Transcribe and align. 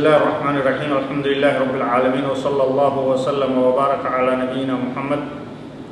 الله 0.00 0.16
الرحمن 0.16 0.56
الرحيم 0.64 0.90
الحمد 0.96 1.26
لله 1.28 1.52
رب 1.60 1.74
العالمين 1.76 2.24
وصلى 2.32 2.62
الله 2.72 2.94
وسلم 3.12 3.52
وبارك 3.52 4.00
على 4.00 4.32
نبينا 4.48 4.72
محمد 4.72 5.22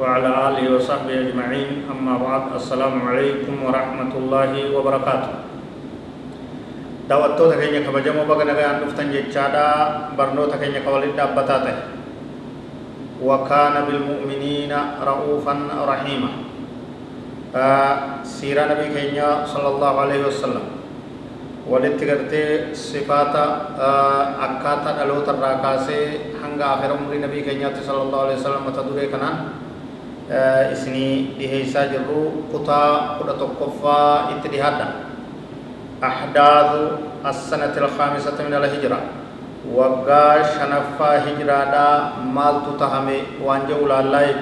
وعلى 0.00 0.30
آله 0.48 0.64
وصحبه 0.73 1.12
أجمعين 1.28 1.84
أما 1.92 2.14
بعد 2.16 2.42
السلام 2.56 3.05
عليكم 3.05 3.52
ورحمة 3.69 4.12
الله 4.16 4.52
وبركاته 4.73 5.33
دعوتو 7.05 7.45
تكين 7.52 7.84
يكب 7.84 7.97
جمو 8.00 8.24
بغن 8.24 8.48
غير 8.48 8.80
نفتن 8.88 9.12
جيشادا 9.12 9.69
برنو 10.16 10.48
تكين 10.56 10.80
وكان 13.20 13.75
بالمؤمنين 13.84 14.72
رؤوفا 15.05 15.55
رحيما 15.84 16.30
سيرة 18.25 18.62
نبي 18.72 18.86
كينيا 18.88 19.45
صلى 19.52 19.69
الله 19.69 19.92
عليه 20.00 20.20
وسلم 20.33 20.77
walitti 21.70 22.04
gartee 22.10 22.50
sifaata 22.72 23.42
akkaataa 24.46 24.95
dhaloota 24.98 25.32
irraa 25.38 25.56
kaasee 25.64 26.04
hanga 26.42 26.64
akhira 26.74 26.94
umrii 27.00 27.20
nabii 27.24 27.42
keenyaatti 27.48 27.82
sallallahu 27.88 28.22
alaihi 28.27 28.38
wasallam 28.41 28.64
mata 28.69 28.83
duree 28.88 29.08
kanaan 29.14 29.36
isinii 30.75 31.12
dhiheessaa 31.38 31.86
jirru 31.92 32.22
kutaa 32.52 33.19
kudha 33.19 33.34
tokkoffaa 33.44 34.08
itti 34.36 34.48
dhihaadha 34.56 34.88
أحداث 36.10 36.70
السنة 37.27 37.75
الخامسة 37.84 38.38
من 38.47 38.55
الهجرة 38.55 38.98
وقا 39.75 40.42
شنفا 40.55 41.10
هجرة 41.27 41.60
دا 41.75 41.88
مال 42.36 42.56
تتهمي 42.66 43.20
وانجو 43.47 43.82
لالايك 43.91 44.41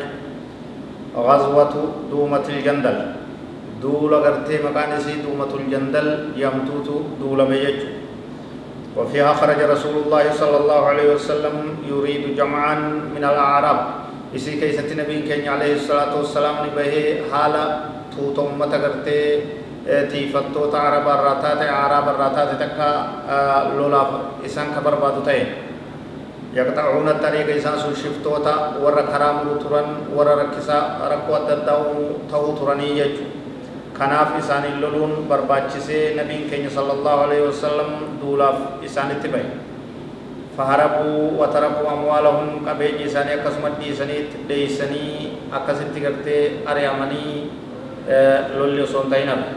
غزوة 1.16 1.74
دومة 2.12 2.46
الجندل 2.48 2.98
duula 3.82 4.20
gartee 4.24 4.62
maqaan 4.64 4.96
isii 4.98 5.22
duumatul 5.24 5.69
jandal 5.70 6.08
jedhamtuutu 6.36 7.05
duulame 7.20 7.58
jechuudha. 7.66 7.96
وفيها 8.96 9.33
خرج 9.33 9.60
رسول 9.60 9.96
الله 10.02 10.24
صلى 10.33 10.56
الله 10.56 10.86
عليه 10.86 11.08
وسلم 11.14 11.55
يريد 11.84 12.36
جمعا 12.36 12.74
من 13.14 13.24
الأعراب 13.24 13.77
اسی 14.36 14.56
کے 14.60 14.72
ستی 14.72 14.94
نبی 14.94 15.20
کہیں 15.27 15.48
علیہ 15.48 15.72
الصلوۃ 15.72 16.16
والسلام 16.16 16.55
نے 16.64 16.70
بہ 16.74 17.33
حالا 17.33 17.64
تو 18.16 18.33
تو 18.36 18.46
امت 18.48 18.72
کرتے 18.83 19.18
تھی 20.11 20.27
فتو 20.33 20.66
تا 20.72 20.78
عرب 20.88 21.08
راتا 21.08 21.52
تے 21.61 21.68
عرب 21.68 22.08
راتا 22.20 22.44
تے 22.44 22.56
تکا 22.64 22.90
لولا 23.77 24.02
اسان 24.48 24.72
خبر 24.74 24.94
باد 25.00 25.24
تے 25.27 25.38
یقطعون 26.55 27.08
الطريق 27.08 27.56
اسان 27.56 27.78
سو 27.83 27.90
شفتو 28.02 28.36
تا 28.44 28.55
ور 28.83 29.00
خرام 29.12 29.48
ترن 29.62 29.92
ور 30.16 30.36
رکسا 30.42 30.80
رکو 31.12 31.38
تداو 31.48 32.12
تو 32.30 32.55
ترنی 32.61 32.90
یچ 33.00 33.20
kanaaf 33.98 34.30
isaaniin 34.41 34.80
loluun 34.84 35.12
barbaachisee 35.30 36.14
nabiin 36.16 36.48
keenya 36.50 36.70
sala 36.70 36.92
allahu 36.97 37.20
alaihi 37.27 37.44
wasalam 37.48 37.91
duulaaf 38.20 38.58
isaanitti 38.89 39.28
bahe 39.34 39.48
faharabuu 40.56 41.36
watarakuu 41.41 41.89
amwaalahum 41.94 42.64
qabeenyi 42.69 43.05
isaanii 43.11 43.34
akkasuma 43.39 43.70
dhiisaniitti 43.80 44.36
dheeysanii 44.48 45.12
akkasitti 45.61 46.00
gartee 46.06 46.42
ari'amanii 46.72 47.36
lolli 48.58 48.83
osoo 48.89 49.02
hin 49.07 49.11
ta'in 49.14 49.29
hafe 49.34 49.55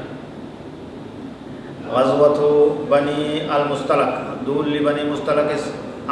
غزوة 1.89 2.39
بني 2.91 3.49
المستلق 3.57 4.11
دول 4.45 4.69
بني 4.87 5.03
مستلق 5.11 5.49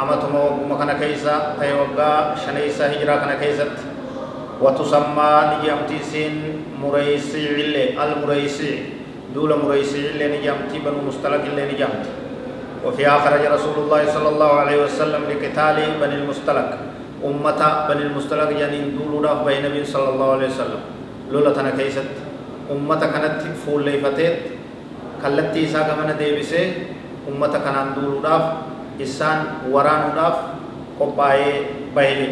أمتما 0.02 0.38
وقم 0.44 0.70
كان 0.78 0.90
كيسا 0.98 1.34
تيوغا 1.60 2.34
شنيسا 2.46 2.84
هجرا 2.92 3.16
كان 3.22 3.32
كيست 3.42 3.70
وتسمى 4.62 5.32
نجامتي 5.52 5.98
سين 6.02 6.34
مريسي 6.82 7.42
اللي 7.50 7.84
المريسي. 7.94 8.72
دول 9.34 9.54
مريسي 9.64 10.10
اللي 10.10 10.38
نجامتي 10.38 10.78
بنو 10.78 11.08
مستلق 11.08 11.42
اللي 11.44 11.64
نجامتي. 11.72 12.12
وفيها 12.84 13.18
خرج 13.18 13.42
رسول 13.46 13.76
الله 13.84 14.02
صلى 14.14 14.28
الله 14.28 14.52
عليه 14.52 14.78
وسلم 14.84 15.22
لقتال 15.30 15.76
بني 16.00 16.14
المستلق. 16.14 16.68
أمة 17.24 17.60
بني 17.88 18.02
المستلق 18.02 18.50
يعني 18.60 18.78
دول 18.98 19.24
راف 19.24 19.44
بين 19.46 19.66
النبي 19.66 19.84
صلى 19.84 20.08
الله 20.08 20.28
عليه 20.32 20.48
وسلم. 20.48 20.80
لولا 21.32 21.50
تنا 21.50 21.70
كيست. 21.78 22.10
أمة 22.72 23.00
كانت 23.00 23.42
فول 23.66 23.84
ليفتت 23.84 24.58
kallattii 25.18 25.66
isaa 25.66 25.82
gamana 25.82 26.14
deebisee 26.14 26.86
ummata 27.26 27.58
kanaan 27.58 27.90
duuluudhaaf 27.94 28.44
isaan 29.02 29.66
waraanuudhaaf 29.74 30.36
qophaa'ee 30.98 31.54
bahe 31.90 32.26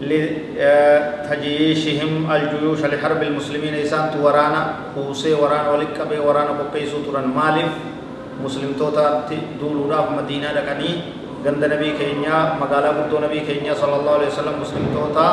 jechuudha 0.00 1.26
tajiishihim 1.28 2.30
aljuyuusha 2.30 2.88
liharbi 2.88 3.26
ilmuslimiina 3.26 3.78
isaantu 3.78 4.24
waraana 4.24 4.60
kuusee 4.94 5.34
waraana 5.34 5.70
walitti 5.70 5.98
qabee 5.98 6.18
waraana 6.18 6.52
qopheessuu 6.60 7.00
turan 7.04 7.26
maaliif 7.34 7.72
muslimtootatti 8.42 9.38
duuluudhaaf 9.60 10.10
madiinaa 10.16 10.52
dhaqanii 10.58 10.94
ganda 11.44 11.68
nabii 11.68 11.92
keenyaa 12.00 12.56
magaalaa 12.60 12.92
guddoo 12.98 13.20
nabii 13.20 13.40
keenyaa 13.40 13.74
sallallahu 13.74 14.16
alaihi 14.18 14.30
wasallam 14.30 14.58
muslimtoota 14.64 15.26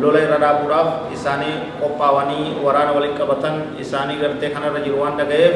lola 0.00 0.20
irra 0.24 0.38
dhaabuudhaaf 0.44 1.12
isaanii 1.16 1.54
qophaawanii 1.80 2.46
waraana 2.64 2.92
walitti 2.96 3.18
qabatan 3.20 3.54
isaanii 3.84 4.18
gartee 4.22 4.50
kanarra 4.56 4.80
jiru 4.80 5.00
waan 5.02 5.16
dhaga'eef 5.20 5.54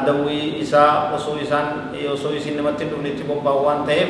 adawwii 0.00 0.44
isaa 0.64 1.12
osoo 1.16 1.36
isaan 1.44 1.66
osoo 2.12 2.32
isin 2.40 2.56
namatti 2.56 2.84
dhufne 2.90 3.08
itti 3.14 3.24
qophaa'u 3.30 3.64
waan 3.68 3.84
ta'eef 3.86 4.08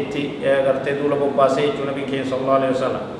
itti 0.00 0.22
gartee 0.66 0.94
duula 1.02 1.16
qophaasee 1.22 1.66
jechuu 1.66 1.86
nabiin 1.92 2.10
keenya 2.10 2.26
sallallahu 2.30 2.58
alaihi 2.60 2.74
wasallam 2.76 3.17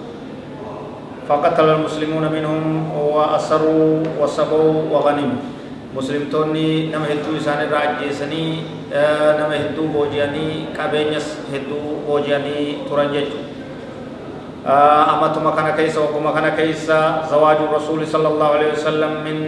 فقتل 1.28 1.69
المسلمون 1.69 2.25
منهم 2.33 2.62
وأسروا 2.97 4.03
وسبوا 4.21 4.72
وغنموا. 4.91 5.41
مسلمتوني 5.97 6.93
نما 6.93 7.05
هدو 7.05 7.37
إسان 7.37 7.69
راجيسني 7.69 8.44
نما 9.37 9.56
هدو 9.56 9.93
بوجياني 9.93 10.72
كابينيس 10.77 11.53
هدو 11.53 12.09
بوجياني 12.09 12.89
ترنججو. 12.89 13.41
أمتما 14.69 15.50
كان 15.56 15.69
كيسا 15.77 16.00
وكما 16.00 16.33
كان 16.33 16.49
كيسا 16.56 17.28
زواج 17.31 17.56
الرسول 17.56 18.06
صلى 18.06 18.28
الله 18.28 18.49
عليه 18.49 18.71
وسلم 18.72 19.12
من 19.25 19.39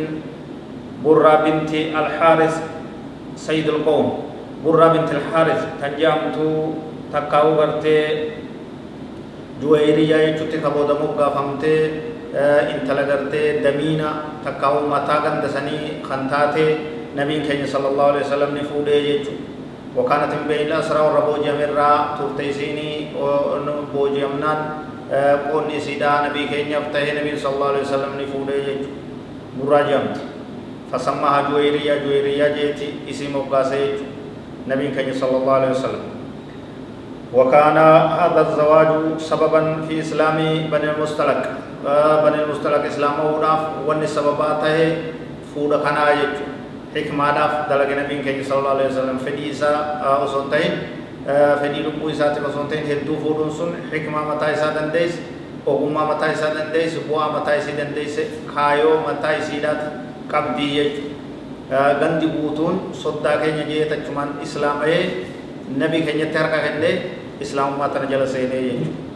برة 1.04 1.34
بنت 1.44 1.72
الحارث 1.74 2.54
سيد 3.36 3.68
القوم. 3.68 4.08
برة 4.64 4.86
بنت 4.88 5.10
الحارث 5.12 5.60
تنجامت 5.80 6.36
تكاو 7.12 7.48
غرتي 7.56 8.00
جويريا 9.62 10.16
يجوتي 10.26 10.59
كبودا 10.65 10.94
مبغا 10.94 11.28
فمتي 11.37 11.75
انتلا 12.72 13.03
غرتي 13.09 13.43
دمينا 13.65 14.09
تكاو 14.44 14.88
متا 14.88 15.16
غندسني 15.25 15.78
خنتاتي 16.09 16.66
نبي 17.16 17.37
كenya 17.47 17.66
صلى 17.66 17.88
الله 17.88 18.04
عليه 18.04 18.25
وسلم 18.26 18.50
نفودي 18.59 18.97
يجو 19.10 19.34
وكانت 19.97 20.31
من 20.38 20.44
بين 20.48 20.66
الأسرى 20.71 21.00
والربوجة 21.00 21.53
من 21.59 21.71
را 21.75 22.15
ترتيسيني 22.19 22.91
بوجيمنان 23.94 24.60
qoonni 25.10 25.75
isiidha 25.77 26.22
nabii 26.22 26.47
keenyaaf 26.47 26.92
ta'ee 26.94 27.15
nabiin 27.15 27.38
sallallahu 27.38 27.71
alaihi 27.75 27.87
wasallam 27.87 28.12
ni 28.15 28.27
fuudhee 28.31 28.60
jechuudha 28.66 28.94
gurraa 29.59 29.82
jedhamti 29.88 30.21
fasammaha 30.92 31.41
juweeriyaa 31.50 31.97
juweeriyaa 32.04 32.50
jeeti 32.59 32.91
isii 33.10 33.28
moggaasee 33.34 33.81
jechuudha 33.87 34.71
nabiin 34.71 34.94
keenya 34.94 35.15
sallallahu 35.22 35.56
alaihi 35.56 35.75
wasallam 35.75 36.04
وكان 37.34 37.77
هذا 38.21 38.41
الزواج 38.48 38.88
سببا 39.18 39.77
في 39.88 40.00
إسلام 40.00 40.36
بني 40.72 40.91
المستلق 40.91 41.42
بني 42.24 42.38
المستلق 42.44 42.84
إسلام 42.86 43.12
وداف 43.34 43.60
وني 43.86 44.06
سبباته 44.06 44.97
فودا 45.54 45.78
كان 45.84 45.97
آية 45.97 46.32
حكمة 46.94 47.30
داف 47.30 47.53
دلق 47.71 47.88
نبي 47.98 48.44
صلى 48.44 48.59
الله 48.59 48.71
عليه 48.71 48.86
وسلم 48.86 49.16
فديسا 49.18 49.72
أصنتين 50.24 50.72
fedhii 51.60 51.82
lubbuu 51.84 52.09
isaatiif 52.10 52.44
osoo 52.48 52.62
hin 52.62 52.68
ta'in 52.71 52.86
hedduu 52.91 53.16
fuudhuun 53.22 53.50
sun 53.56 53.74
hikmaa 53.92 54.22
mataa 54.28 54.48
isaa 54.56 54.71
dandeesse 54.74 55.18
ogummaa 55.66 56.04
mataa 56.10 56.30
isaa 56.32 56.54
dandeesse 56.54 57.03
bu'aa 57.09 57.28
mataa 57.34 57.56
isii 57.60 57.74
dandeesse 57.80 58.22
kaayoo 58.54 58.94
mataa 59.06 59.32
isiidhaati 59.41 59.86
qabdii 60.32 60.71
jechuudha 60.77 61.82
gandi 62.00 62.27
guutuun 62.36 62.80
soddaa 63.03 63.36
keenya 63.42 63.65
jeetachumaan 63.72 64.30
islaama'ee 64.47 65.03
nabii 65.82 66.03
keenyatti 66.09 66.38
harka 66.42 66.59
kennee 66.66 66.94
islaamummaa 67.41 67.89
tana 67.89 68.07
jala 68.13 68.27
seenee 68.27 68.63
jechuudha 68.69 69.09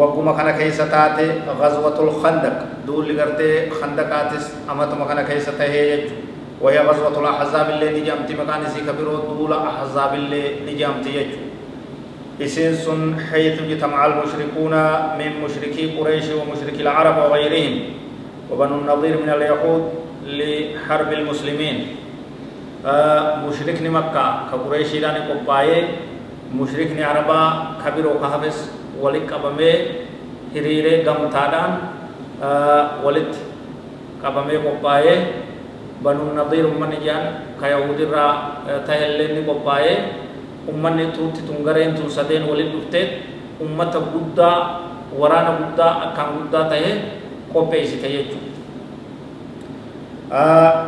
wagguma 0.00 0.32
kana 0.38 0.52
keessa 0.58 0.86
taate 0.86 1.26
ghazwatul 1.60 2.12
khandaq 2.22 2.56
duulli 2.86 3.14
gartee 3.20 3.68
khandaqaatis 3.78 4.44
amatuma 4.70 5.04
kana 5.10 5.22
keessa 5.24 5.52
tahee 5.52 5.86
jechuudha 5.92 6.28
وهي 6.60 6.78
غزوة 6.78 7.16
الأحزاب 7.20 7.70
اللي 7.70 8.00
نجامت 8.00 8.28
مكان 8.36 8.68
سي 8.68 8.84
كبيرو 8.84 9.32
دولة 9.32 9.56
أحزاب 9.68 10.14
اللي 10.14 10.68
نجامت 10.68 11.06
يجو 11.08 11.40
إسين 12.36 12.76
سن 12.84 13.16
حيث 13.16 13.64
اجتمع 13.64 14.06
المشركون 14.06 14.74
من 15.16 15.30
مشركي 15.40 15.96
قريش 15.96 16.28
ومشركي 16.36 16.82
العرب 16.84 17.16
وغيرهم. 17.16 17.74
وبنو 18.52 18.74
النظير 18.84 19.14
من 19.24 19.30
اليهود 19.32 19.82
لحرب 20.26 21.12
المسلمين. 21.12 21.76
آه 22.84 23.40
مشركني 23.48 23.88
مكة. 23.88 24.52
كقريش 24.52 25.00
داني 25.00 25.20
قبائي 25.32 25.78
مشركني 26.54 27.04
عربا 27.04 27.40
كبير 27.84 28.06
وكهبس 28.06 28.58
ولك 29.00 29.32
أبمي 29.32 29.72
هريري 30.54 31.06
قمتادان 31.06 31.70
آه 32.42 33.04
ولت 33.04 33.34
قبمي 34.24 34.56
قبائي 34.56 35.14
بنو 36.04 36.22
النظير 36.30 36.66
من 36.66 36.92
جان 37.04 37.24
كيهود 37.60 38.00
را 38.10 38.26
تهلني 38.86 39.40
قبائي 39.46 39.96
ummanni 40.68 41.10
tuutti 41.16 41.40
tun 41.46 41.64
gareen 41.64 41.96
tun 41.96 42.10
sadeen 42.10 42.44
waliin 42.44 42.72
dhufteet 42.72 43.10
ummata 43.60 43.98
guddaa 44.12 44.56
waraana 45.16 45.52
guddaa 45.56 45.92
akkaan 46.06 46.30
guddaa 46.36 46.64
ta'e 46.68 46.90
qopheessite 47.52 48.08
jechuudha. 48.08 48.50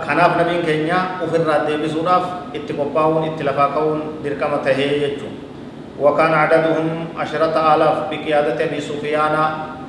kanaaf 0.06 0.36
nabiin 0.38 0.62
keenya 0.62 0.98
ofirraa 1.24 1.66
deebisuudhaaf 1.66 2.54
itti 2.54 2.72
qophaa'uun 2.78 3.24
itti 3.32 3.42
lafaa 3.48 3.68
ka'uun 3.74 4.22
dirqama 4.22 4.58
tahee 4.66 5.00
jechuudha. 5.02 5.41
وكان 6.02 6.32
عددهم 6.34 6.88
عشرة 7.14 7.54
آلاف 7.74 7.96
بقيادة 8.10 8.58
أبي 8.64 8.80
سفيان. 8.80 9.36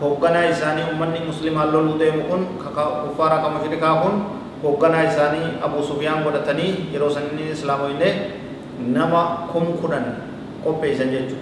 هوغنا 0.04 0.50
إساني 0.50 0.81
أمني 0.92 1.19
مسلم 1.30 1.56
اللولو 1.62 1.98
ديمكن 1.98 2.42
كفارة 2.60 3.36
كمشركا 3.44 3.92
كن 4.04 4.15
هوغنا 4.65 4.98
إساني 5.07 5.63
أبو 5.63 5.80
سفيان 5.89 6.27
ودتني 6.27 6.94
يروسني 6.94 7.44
إسلام 7.56 7.80
وإنه 7.81 8.12
نما 8.83 9.24
كم 9.54 9.65
كنن 9.81 10.06
قبي 10.65 10.92
سنججو 11.00 11.38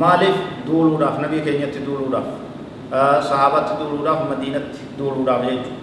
مالف 0.00 0.36
دولو 0.66 0.98
داف 0.98 1.16
نبي 1.24 1.40
كينيت 1.46 1.78
دولو 1.86 2.10
داف 2.10 2.26
صحابة 3.22 3.68
دولو 3.80 4.02
داف 4.02 4.18
مدينة 4.30 4.66
دولو 4.98 5.22
داف 5.24 5.42
يجو 5.46 5.74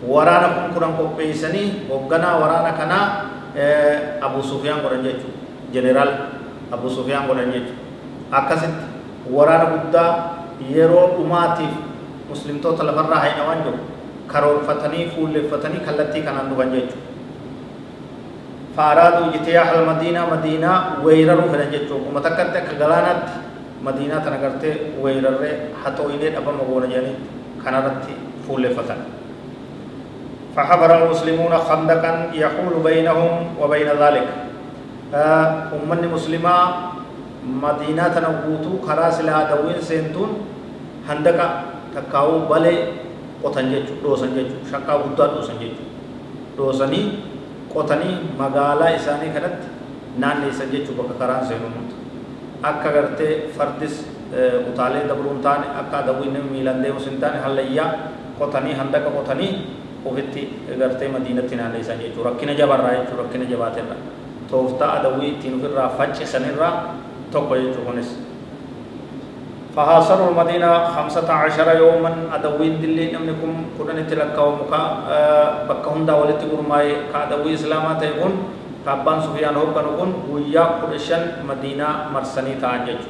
waraana 0.00 0.48
kun 0.56 0.72
kuran 0.74 0.92
qopheessanii 0.96 1.84
hoogganaa 1.88 2.40
waraana 2.40 2.72
kanaa 2.72 3.04
Abu 4.24 4.40
Sufyaan 4.42 4.80
godhan 4.80 5.04
jechuudha. 5.04 5.36
Jeneraal 5.72 6.29
Abu 6.72 6.90
Sufyaan 6.90 7.26
godhan 7.28 7.52
jechuudha. 7.52 7.82
Akkasitti 8.30 8.84
waraana 9.36 9.66
guddaa 9.74 10.10
yeroo 10.74 11.06
dhumaatiif 11.18 11.72
muslimtoota 12.30 12.86
lafarraa 12.86 13.20
haidhaman 13.26 13.62
jiru 13.66 13.78
karoorfatanii 14.32 15.06
fuulleeffatanii 15.14 15.86
kallattii 15.86 16.22
kanaan 16.22 16.50
dhufan 16.50 16.72
jechuudha. 16.74 17.08
فأرادوا 18.76 19.34
اجتياح 19.34 19.68
المدينة 19.82 20.20
مدينة 20.30 20.72
ويرروا 21.04 21.48
فلن 21.52 21.70
جتشوك 21.74 22.02
وما 22.06 22.20
تكت 22.22 22.54
كغلانات 22.70 23.22
مدينة 23.82 24.16
تنقرت 24.24 24.64
ويرر 25.02 25.42
حتى 25.84 26.02
وينيت 26.06 26.34
أبا 26.38 26.52
مغونا 26.52 26.86
جاني 26.86 27.14
كانت 27.64 28.06
فول 28.46 28.64
فتن 28.70 29.00
فحفر 30.56 30.90
المسلمون 31.04 31.52
خندقا 31.58 32.12
يحول 32.34 32.74
بينهم 32.84 33.32
وبين 33.60 33.88
ذلك 34.02 34.26
أمني 35.14 36.06
مسلمة 36.06 36.54
مدينة 37.64 38.14
نبوتو 38.26 38.72
خراس 38.86 39.20
لا 39.26 39.50
دوين 39.50 39.80
سنتون 39.80 40.30
هندقا 41.08 41.48
تكاو 41.94 42.46
بلي 42.50 42.76
قطن 43.42 43.66
جيجو 43.72 43.94
دوسن 44.04 44.30
جيجو 44.36 44.56
شكا 44.70 44.92
بودا 45.00 45.26
دوسن 45.34 45.56
جيجو 45.58 45.84
دوسني 46.56 47.02
قطني 47.74 48.10
مغالا 48.38 48.86
إساني 48.96 49.28
كانت 49.34 49.80
naanneessan 50.18 50.70
jechuu 50.74 50.98
bakka 50.98 51.14
karaan 51.22 51.46
seenuumutu 51.46 51.94
akka 52.62 52.90
gartee 52.90 53.50
fardis 53.54 54.02
utaalee 54.70 55.06
dabruun 55.06 55.38
taane 55.44 55.70
akka 55.80 56.02
adabuu 56.02 56.26
inni 56.26 56.42
miilan 56.50 56.82
deemus 56.82 57.06
hin 57.06 57.20
taane 57.22 57.38
hallayyaa 57.44 57.90
qotanii 58.38 58.74
handaqa 58.80 59.10
qotanii 59.16 59.52
ofitti 60.04 60.42
gartee 60.80 61.08
madiinatti 61.14 61.54
naanneessan 61.60 62.02
jechuu 62.02 62.26
rakkina 62.26 62.58
jabarraa 62.60 62.94
jechuu 62.98 63.20
rakkina 63.22 63.46
jabaaterra 63.52 63.96
tooftaa 64.50 64.90
adawii 64.98 65.28
ittiin 65.34 65.54
ofirraa 65.58 65.88
faccisanirraa 65.98 66.74
tokko 67.32 67.56
jechuu 67.62 67.84
kunis 67.90 68.10
فحاصروا 69.76 70.28
المدينة 70.30 70.70
خمسة 70.94 71.28
عشر 71.32 71.68
يوما 71.78 72.10
أدوين 72.34 72.82
دلي 72.82 73.04
نمنكم 73.14 73.52
كنا 73.78 74.02
نتلقى 74.02 74.42
ومكا 74.48 74.80
بكهم 75.68 76.00
دولة 76.10 76.40
قرماي 76.50 76.86
كأدوي 77.12 77.54
إسلامات 77.54 78.02
يكون 78.02 78.32
كابان 78.86 79.18
سفيان 79.22 79.54
هو 79.54 79.70
كنكون 79.76 80.10
ويا 80.32 80.64
قرشان 80.82 81.22
مدينة 81.48 81.88
مرسني 82.14 82.54
تاجج 82.62 83.00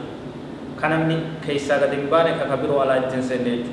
كنمني 0.80 1.16
كيسا 1.46 1.74
قدين 1.80 2.12
باني 2.12 2.30
ككبيرو 2.38 2.76
على 2.84 2.92
الجنسين 3.08 3.44
ديجو 3.44 3.72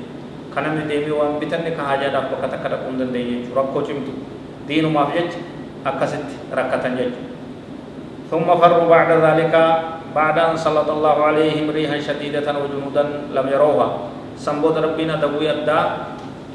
kanamni 0.54 0.88
deemee 0.90 1.12
waan 1.12 1.38
bitanne 1.40 1.70
ka 1.76 1.82
haajaadhaaf 1.88 2.32
bakka 2.32 2.48
takka 2.52 2.68
dhaquu 2.72 2.90
hin 2.90 2.98
dandeenye 3.00 3.32
jechuudha 3.36 3.60
rakkoo 3.60 3.82
cimtu 3.88 4.12
diinumaaf 4.68 5.12
jecha 5.16 5.38
akkasitti 5.90 6.34
rakkatan 6.58 6.96
jechuudha 6.98 7.37
ثم 8.28 8.44
فروا 8.44 8.86
بعد 8.88 9.10
ذلك 9.24 9.54
بعد 10.14 10.36
أن 10.38 10.56
صلى 10.56 10.84
الله 10.84 11.16
عليهم 11.24 11.70
ريحا 11.72 11.96
شديدة 12.00 12.44
وجنودا 12.44 13.32
لم 13.32 13.46
يروها. 13.48 13.88
سنبود 14.36 14.76
ربنا 14.78 15.16
دبو 15.16 15.40
يدى 15.40 15.80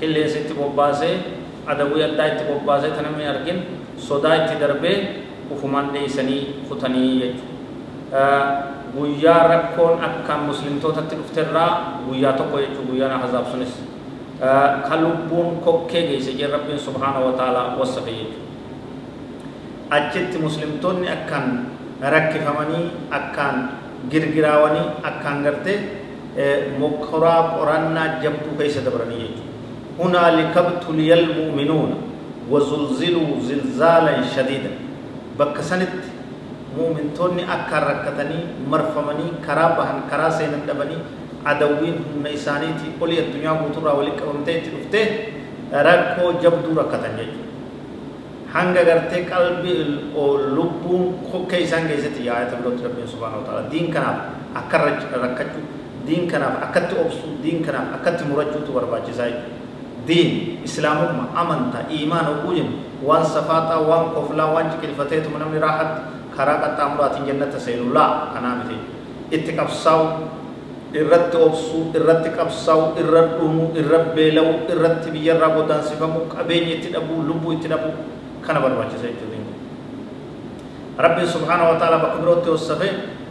كل 0.02 0.14
يسيت 0.18 0.54
بباسي 0.54 1.12
أدبو 1.66 1.96
يدى 1.98 2.22
اتبباسي 2.22 2.90
تنمي 2.94 3.26
أركن 3.30 3.58
صدا 3.98 4.32
اتدربي 4.46 4.94
وفمان 5.52 5.92
دي 5.92 6.06
سني 6.08 6.70
خطني 6.70 7.04
يجو. 7.22 7.44
آه، 8.14 8.46
ويا 8.94 9.38
ربكون 9.50 9.94
أكا 9.98 10.34
مسلم 10.46 10.78
توتا 10.78 11.10
تلفترا 11.10 11.68
ويا 12.10 12.32
تقو 12.38 12.58
يجو. 12.62 12.82
ويا 12.94 13.10
نحزاب 13.10 13.46
سنس. 13.54 13.74
آه، 14.44 14.86
خلوبون 14.90 15.66
كوكي 15.66 16.14
جيسي. 16.14 16.38
جي 16.38 16.46
ربين 16.46 16.78
سبحانه 16.78 17.20
وتعالى 17.26 17.62
وصفه 17.82 18.12
يجو. 18.12 18.38
Achitti 19.98 20.38
muslimtoonni 20.46 21.08
akkaan 21.16 21.48
rakkifamanii 22.16 22.86
akkaan 23.20 23.58
girgiraawanii 24.12 24.86
akkaan 25.10 25.44
gartee 25.46 25.78
mokkoraa 26.82 27.42
qorannaa 27.56 28.08
jabduu 28.24 28.56
keessa 28.60 28.82
dabranii 28.86 29.22
jechuu 29.26 29.52
هنالك 30.00 30.56
ابتلي 30.58 31.14
المؤمنون 31.14 31.90
وزلزلوا 32.52 33.30
زلزالا 33.50 34.14
شديدا 34.36 34.72
muumintoonni 36.78 37.44
akka 37.56 37.80
rakkatanii 37.80 38.44
marfamanii 38.72 39.32
karaa 39.46 39.70
bahan 39.78 40.00
karaa 40.10 40.32
seenan 40.38 40.64
dhabanii 40.68 40.98
adawwiin 41.52 41.98
humna 42.06 42.30
isaaniitii 42.38 42.94
olii 43.02 43.20
addunyaa 43.24 43.56
guuturraa 43.62 43.94
walitti 44.00 44.22
qabamtee 44.22 44.56
itti 44.58 44.70
dhuftee 44.76 45.06
rakkoo 45.88 46.32
jabduu 46.44 46.74
rakkatan 46.82 47.14
jechuudha. 47.20 47.43
Hanga 48.54 48.84
gartee 48.86 49.26
qalbii 49.26 50.14
lubbuun 50.56 51.26
kokkee 51.32 51.66
isaan 51.66 51.88
keessatti 51.90 52.26
yaa'ata 52.30 52.62
birootti 52.62 52.86
rabbiin 52.86 53.08
subhaanahu 53.10 53.42
wa 53.42 53.48
ta'ala 53.48 53.72
diin 53.72 53.90
kanaaf 53.90 54.18
akka 54.54 54.78
rakkachuu 54.78 55.66
diin 56.06 56.28
kanaaf 56.30 56.62
akkatti 56.68 56.96
obsuu 57.00 57.34
diin 57.44 57.66
kanaaf 57.66 57.98
akkatti 57.98 58.24
murachuutu 58.30 58.72
barbaachisaa 58.78 59.32
diin 60.08 60.62
islaamummaa 60.64 61.34
amantaa 61.42 61.84
iimaan 61.90 62.28
oguu 62.34 62.54
jennu 62.60 62.78
waan 63.08 63.26
safaaxaa 63.26 63.82
waan 63.90 64.06
koflaa 64.16 64.54
waan 64.54 64.70
ciqilfateetuma 64.76 65.40
namni 65.42 65.60
raaxatti 65.66 66.02
karaa 66.38 66.58
qaxxaamuraatiin 66.64 67.26
jannata 67.28 67.60
seenu 67.60 67.94
laa 67.94 68.30
kanaa 68.38 68.56
miti 68.62 68.78
itti 69.36 69.52
qabsaa'u 69.60 70.06
irratti 71.02 71.38
obsuu 71.48 71.84
irratti 71.98 72.30
qabsaa'u 72.38 72.84
irra 73.02 73.22
dhumuu 73.38 73.70
irra 73.82 74.00
beela'u 74.16 74.52
irratti 74.76 75.08
biyyarraa 75.16 75.56
godaansifamuu 75.58 76.26
qabeenya 76.36 76.74
itti 76.78 76.90
dhabuu 76.96 77.24
lubbuu 77.30 77.54
itti 77.58 77.68
dhabuu 77.74 77.94
kana 78.48 78.60
barbaachisa 78.66 79.08
jechuu 79.08 79.30
dandeenya. 79.32 79.52
ربي 80.94 81.26
سبحانه 81.26 81.66
وتعالى 81.72 81.98
بكبروت 81.98 82.48
يوسف 82.48 82.82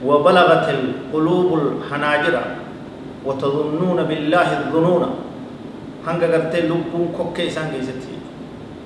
وبلغت 0.03 0.67
القلوب 0.69 1.49
الحناجر 1.63 2.35
وتظنون 3.27 3.99
بالله 4.09 4.49
الظنون. 4.59 5.05
هنگا 6.07 6.27
گرتے 6.27 6.61
لبون 6.61 7.07
کوکے 7.17 7.49
سان 7.55 7.69
گیزتی 7.73 8.15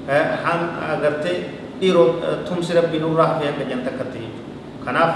ہے 0.09 0.21
ہن 0.45 0.61
گرتے 1.03 1.33
ایرو 1.81 2.05
تم 2.49 2.61
سے 2.63 2.75
ربی 2.75 2.99
نور 2.99 3.17
راہ 3.17 3.41
ہے 3.41 3.51
کہ 3.59 3.65
جنتا 3.71 3.91
کرتے 3.99 4.19
ہیں 4.19 4.33
خناف 4.85 5.11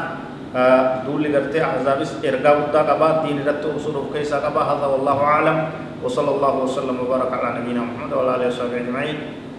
دولی 1.07 1.33
گرتے 1.33 1.59
عذاب 1.61 2.01
اس 2.01 2.13
ارگا 2.25 2.51
ودا 2.59 2.83
کبا 2.89 3.09
دین 3.25 3.39
رت 3.49 3.65
اصول 3.75 3.97
کیسا 4.13 4.39
کبا 4.45 4.63
حضا 4.71 4.87
والله 4.87 5.19
عالم 5.33 5.59
وصلى 6.05 6.31
الله 6.35 6.55
وسلم 6.65 6.97
وبارك 7.05 7.33
على 7.33 7.49
نبينا 7.61 7.81
محمد 7.81 8.13
وعلى 8.13 8.31
اله 8.37 8.49
وصحبه 8.49 8.79